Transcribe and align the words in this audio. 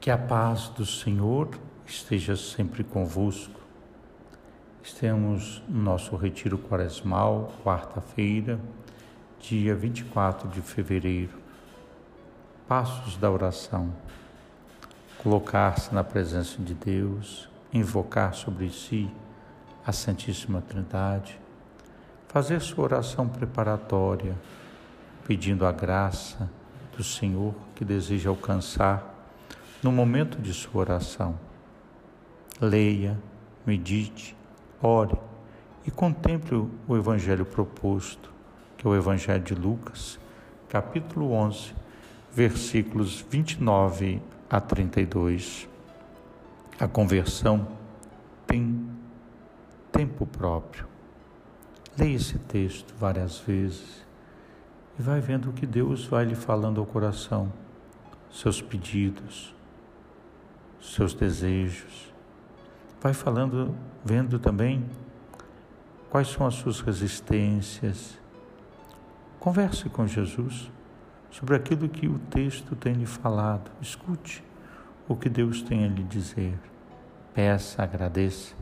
Que 0.00 0.12
a 0.12 0.16
paz 0.16 0.68
do 0.68 0.86
Senhor 0.86 1.50
esteja 1.84 2.36
sempre 2.36 2.84
convosco. 2.84 3.60
Estamos 4.80 5.60
no 5.68 5.82
nosso 5.82 6.14
retiro 6.14 6.56
quaresmal, 6.56 7.52
quarta-feira, 7.64 8.60
dia 9.40 9.74
24 9.74 10.48
de 10.50 10.60
fevereiro. 10.60 11.36
Passos 12.68 13.16
da 13.16 13.28
oração. 13.28 13.92
Colocar-se 15.20 15.92
na 15.92 16.04
presença 16.04 16.62
de 16.62 16.74
Deus, 16.74 17.48
invocar 17.72 18.34
sobre 18.34 18.70
si 18.70 19.10
a 19.84 19.90
Santíssima 19.90 20.60
Trindade, 20.60 21.40
fazer 22.28 22.60
sua 22.60 22.84
oração 22.84 23.28
preparatória, 23.28 24.36
pedindo 25.26 25.66
a 25.66 25.72
graça 25.72 26.48
do 26.96 27.02
Senhor 27.02 27.52
que 27.74 27.84
deseja 27.84 28.30
alcançar 28.30 29.17
no 29.82 29.92
momento 29.92 30.40
de 30.40 30.52
sua 30.52 30.80
oração. 30.80 31.38
Leia, 32.60 33.18
medite, 33.64 34.36
ore 34.82 35.16
e 35.86 35.90
contemple 35.90 36.68
o 36.86 36.96
Evangelho 36.96 37.44
proposto, 37.44 38.32
que 38.76 38.86
é 38.86 38.90
o 38.90 38.96
Evangelho 38.96 39.42
de 39.42 39.54
Lucas, 39.54 40.18
capítulo 40.68 41.32
11, 41.32 41.74
versículos 42.32 43.24
29 43.30 44.20
a 44.50 44.60
32. 44.60 45.68
A 46.78 46.88
conversão 46.88 47.68
tem 48.46 48.88
tempo 49.92 50.26
próprio. 50.26 50.86
Leia 51.96 52.16
esse 52.16 52.38
texto 52.38 52.94
várias 52.98 53.38
vezes 53.38 54.06
e 54.98 55.02
vai 55.02 55.20
vendo 55.20 55.50
o 55.50 55.52
que 55.52 55.66
Deus 55.66 56.04
vai 56.04 56.24
lhe 56.24 56.34
falando 56.34 56.80
ao 56.80 56.86
coração, 56.86 57.52
seus 58.30 58.60
pedidos, 58.60 59.54
seus 60.80 61.14
desejos. 61.14 62.12
Vai 63.00 63.12
falando, 63.12 63.74
vendo 64.04 64.38
também 64.38 64.84
quais 66.10 66.28
são 66.28 66.46
as 66.46 66.54
suas 66.54 66.80
resistências. 66.80 68.18
Converse 69.38 69.88
com 69.88 70.06
Jesus 70.06 70.70
sobre 71.30 71.54
aquilo 71.54 71.88
que 71.88 72.08
o 72.08 72.18
texto 72.18 72.74
tem 72.74 72.94
lhe 72.94 73.06
falado. 73.06 73.70
Escute 73.80 74.42
o 75.08 75.14
que 75.14 75.28
Deus 75.28 75.62
tem 75.62 75.84
a 75.84 75.88
lhe 75.88 76.02
dizer. 76.02 76.58
Peça, 77.34 77.82
agradeça. 77.82 78.54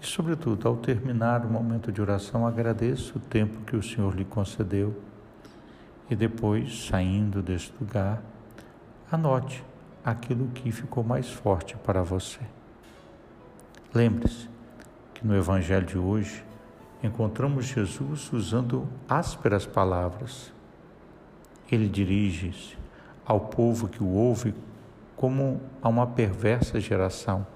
E, 0.00 0.06
sobretudo, 0.06 0.68
ao 0.68 0.76
terminar 0.76 1.44
o 1.44 1.50
momento 1.50 1.90
de 1.90 2.00
oração, 2.00 2.46
agradeça 2.46 3.16
o 3.16 3.20
tempo 3.20 3.64
que 3.64 3.74
o 3.74 3.82
Senhor 3.82 4.14
lhe 4.14 4.24
concedeu. 4.24 4.96
E 6.08 6.14
depois, 6.14 6.86
saindo 6.86 7.42
deste 7.42 7.74
lugar, 7.80 8.22
anote 9.10 9.64
aquilo 10.04 10.48
que 10.48 10.70
ficou 10.70 11.02
mais 11.02 11.30
forte 11.30 11.76
para 11.76 12.02
você. 12.02 12.40
Lembre-se 13.94 14.48
que 15.14 15.26
no 15.26 15.36
Evangelho 15.36 15.86
de 15.86 15.98
hoje 15.98 16.44
encontramos 17.02 17.66
Jesus 17.66 18.32
usando 18.32 18.88
ásperas 19.08 19.66
palavras. 19.66 20.52
Ele 21.70 21.88
dirige-se 21.88 22.76
ao 23.24 23.40
povo 23.40 23.88
que 23.88 24.02
o 24.02 24.08
ouve 24.08 24.54
como 25.16 25.60
a 25.82 25.88
uma 25.88 26.06
perversa 26.06 26.80
geração. 26.80 27.46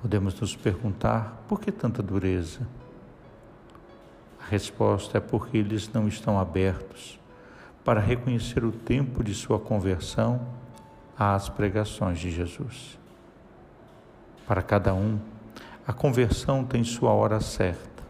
Podemos 0.00 0.38
nos 0.40 0.54
perguntar 0.54 1.42
por 1.48 1.60
que 1.60 1.72
tanta 1.72 2.02
dureza? 2.02 2.60
A 4.40 4.44
resposta 4.44 5.18
é 5.18 5.20
porque 5.20 5.56
eles 5.56 5.90
não 5.92 6.08
estão 6.08 6.38
abertos 6.38 7.18
para 7.84 8.00
reconhecer 8.00 8.64
o 8.64 8.72
tempo 8.72 9.24
de 9.24 9.34
sua 9.34 9.58
conversão 9.58 10.40
às 11.22 11.48
pregações 11.48 12.18
de 12.18 12.30
Jesus. 12.30 12.98
Para 14.46 14.62
cada 14.62 14.92
um, 14.92 15.18
a 15.86 15.92
conversão 15.92 16.64
tem 16.64 16.82
sua 16.82 17.12
hora 17.12 17.40
certa. 17.40 18.02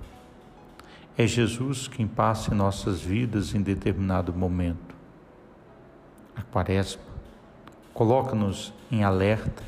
É 1.16 1.26
Jesus 1.26 1.86
quem 1.86 2.06
passa 2.06 2.52
em 2.52 2.56
nossas 2.56 3.02
vidas 3.02 3.54
em 3.54 3.60
determinado 3.60 4.32
momento. 4.32 4.94
A 6.34 6.42
Quaresma 6.42 7.02
coloca-nos 7.92 8.72
em 8.90 9.04
alerta 9.04 9.62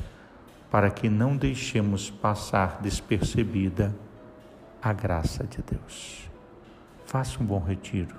para 0.71 0.89
que 0.89 1.07
não 1.07 1.37
deixemos 1.37 2.09
passar 2.09 2.79
despercebida 2.81 3.95
a 4.81 4.91
graça 4.91 5.43
de 5.43 5.61
Deus. 5.61 6.29
Faça 7.05 7.41
um 7.41 7.45
bom 7.45 7.59
retiro. 7.59 8.15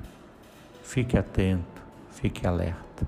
Fique 0.82 1.18
atento, 1.18 1.82
fique 2.12 2.46
alerta. 2.46 3.06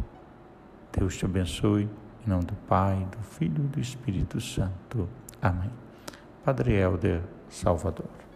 Deus 0.93 1.16
te 1.16 1.25
abençoe. 1.25 1.88
Nome 2.28 2.44
do 2.44 2.55
Pai, 2.69 3.09
do 3.11 3.22
Filho 3.22 3.65
e 3.65 3.69
do 3.69 3.81
Espírito 3.81 4.39
Santo. 4.39 5.09
Amém. 5.41 5.71
Padre 6.44 6.75
Helder, 6.75 7.22
Salvador. 7.49 8.28